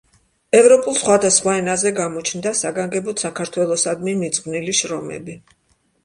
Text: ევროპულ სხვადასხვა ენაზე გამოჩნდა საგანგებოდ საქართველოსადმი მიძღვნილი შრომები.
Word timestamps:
ევროპულ 0.59 0.95
სხვადასხვა 0.99 1.51
ენაზე 1.57 1.91
გამოჩნდა 1.99 2.53
საგანგებოდ 2.59 3.21
საქართველოსადმი 3.25 4.15
მიძღვნილი 4.23 4.75
შრომები. 4.79 5.37